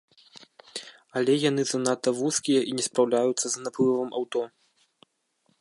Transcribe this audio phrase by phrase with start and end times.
[1.21, 4.41] Але яны занадта вузкія і не спраўляюцца з наплывам аўто.